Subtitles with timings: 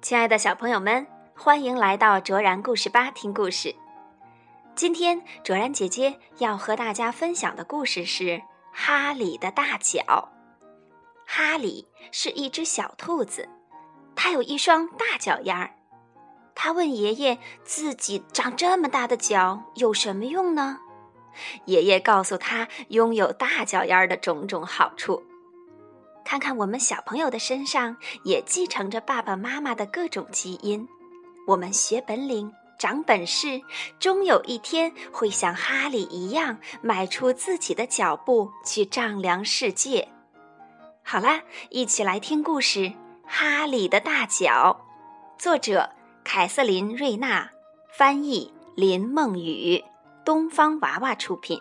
[0.00, 1.04] 亲爱的小朋友们，
[1.36, 3.74] 欢迎来到卓然故事吧听故事。
[4.76, 8.24] 今天卓然姐姐要和大家分享的故事是
[8.72, 10.00] 《哈里的大脚》。
[11.26, 13.48] 哈里是一只小兔子，
[14.14, 15.74] 它有一双大脚丫儿。
[16.54, 20.78] 他问爷爷：“自己长这么大的脚有什么用呢？”
[21.66, 25.24] 爷爷告诉他拥有大脚丫儿的种种好处。
[26.28, 30.86] 看看我们小朋友的身上也继承着爸爸妈妈的各种基因，
[31.46, 33.62] 我们学本领、长本事，
[33.98, 40.06] 终有一天会像哈利一样迈出自己的脚步去丈量世界。
[41.02, 42.80] 好啦，一起来听故事
[43.24, 44.84] 《哈利的大脚》，
[45.42, 45.88] 作者
[46.24, 47.48] 凯瑟琳·瑞娜，
[47.90, 49.82] 翻译林梦雨，
[50.26, 51.58] 东方娃娃出品。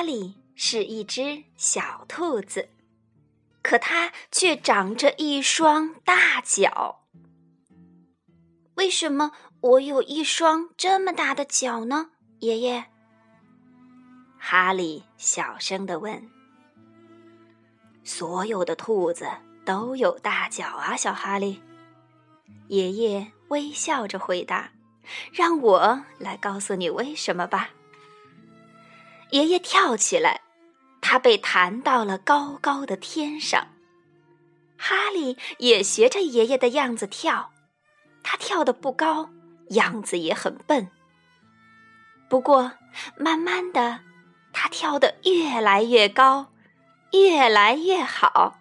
[0.00, 2.70] 哈利是一只小兔子，
[3.60, 7.02] 可它却长着一双大脚。
[8.76, 12.12] 为什么我有一双这么大的脚呢？
[12.38, 12.86] 爷爷，
[14.38, 16.30] 哈利小声的问。
[18.02, 19.28] 所有的兔子
[19.66, 21.60] 都有大脚啊，小哈利。
[22.68, 24.72] 爷爷微笑着回答
[25.30, 27.68] ：“让我来告诉你为什么吧。”
[29.30, 30.40] 爷爷跳起来，
[31.00, 33.68] 他被弹到了高高的天上。
[34.76, 37.52] 哈利也学着爷爷的样子跳，
[38.22, 39.30] 他跳得不高，
[39.70, 40.90] 样子也很笨。
[42.28, 42.72] 不过，
[43.16, 44.00] 慢慢的，
[44.52, 46.52] 他跳得越来越高，
[47.12, 48.58] 越来越好，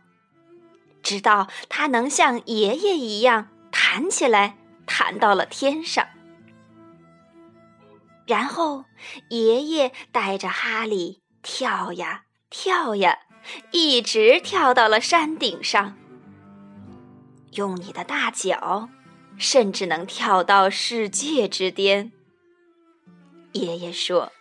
[1.01, 6.05] 直到他能像爷爷一样弹起来，弹到了天上。
[8.29, 8.85] 然后，
[9.29, 13.17] 爷爷带着哈利跳呀跳呀，
[13.71, 15.97] 一直跳到了山顶上。
[17.53, 18.87] 用你的大脚，
[19.39, 22.11] 甚至能跳到世界之巅。
[23.53, 24.31] 爷爷说：“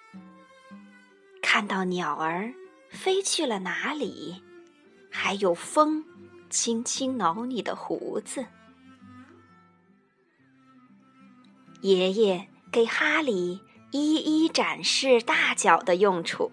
[1.41, 2.53] 看到鸟儿
[2.91, 4.43] 飞去了哪里，
[5.11, 6.05] 还有风
[6.51, 8.45] 轻轻挠你的胡子。”
[11.81, 13.63] 爷爷给哈利。
[13.91, 16.53] 一一展示大脚的用处，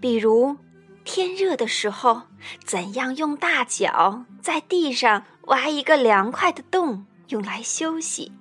[0.00, 0.56] 比如
[1.04, 2.22] 天热的时候，
[2.64, 8.32] 怎样用大脚在地上挖一个凉快的洞，用来休息。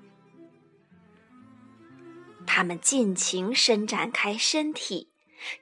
[2.48, 5.10] 他们尽情伸展开身体，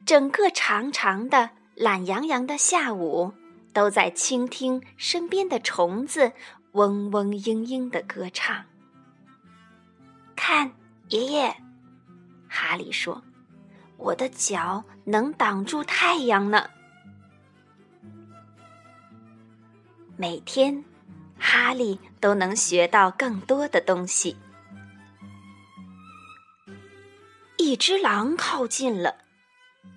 [0.06, 3.34] 整个长长的、懒洋洋的下午，
[3.74, 6.32] 都在倾听身边的虫子
[6.72, 8.66] 嗡嗡嘤嘤的歌唱。
[10.36, 10.72] 看，
[11.10, 11.56] 爷爷。
[12.50, 13.24] 哈利说
[13.96, 16.70] ：“我的脚能挡住太阳呢。”
[20.18, 20.84] 每天，
[21.38, 24.36] 哈利都能学到更多的东西。
[27.58, 29.16] 一只狼靠近了，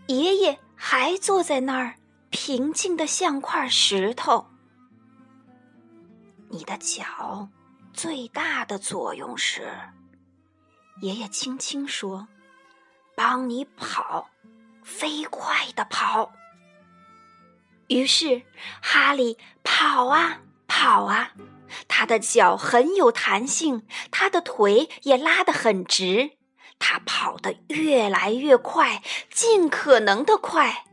[0.06, 1.94] 爷爷还坐在那儿，
[2.30, 4.46] 平静的像块石头。
[6.50, 7.48] 你的脚
[7.92, 9.72] 最大的作用是，
[11.00, 12.28] 爷爷轻轻说。
[13.24, 14.30] 帮你跑，
[14.82, 16.32] 飞快的跑。
[17.86, 18.42] 于是，
[18.80, 21.30] 哈利跑啊跑啊，
[21.86, 26.32] 他的脚很有弹性，他的腿也拉得很直，
[26.80, 29.00] 他跑得越来越快，
[29.30, 30.84] 尽可能的快，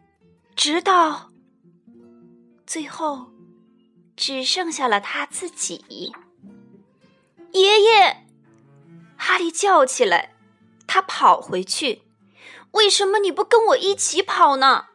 [0.55, 1.31] 直到
[2.67, 3.31] 最后，
[4.15, 6.13] 只剩下了他自己。
[7.53, 8.27] 爷爷，
[9.17, 10.35] 哈利叫起来，
[10.85, 12.03] 他跑回去。
[12.71, 14.85] 为什么你不跟我一起跑呢？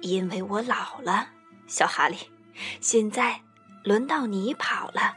[0.00, 1.30] 因为我老了，
[1.66, 2.16] 小哈利。
[2.80, 3.40] 现在
[3.84, 5.14] 轮到你跑了，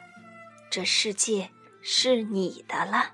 [0.69, 1.50] 这世界
[1.81, 3.12] 是你的了。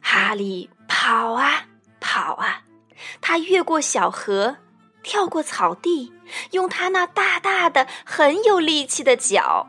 [0.00, 1.64] 哈利跑啊
[2.00, 2.64] 跑啊，
[3.20, 4.58] 他越过小河，
[5.02, 6.12] 跳过草地，
[6.50, 9.68] 用他那大大的、很有力气的脚。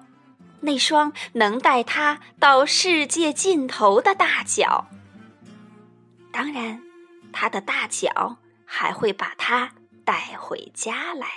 [0.63, 4.87] 那双能带他到世界尽头的大脚，
[6.31, 6.81] 当然，
[7.31, 9.71] 他的大脚还会把他
[10.05, 11.27] 带回家来。